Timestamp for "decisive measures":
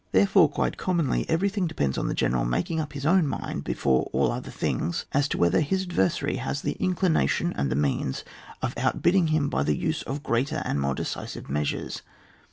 10.95-12.01